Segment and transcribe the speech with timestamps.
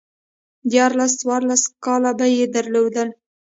[0.71, 3.09] ديارلس، څوارلس کاله به يې درلودل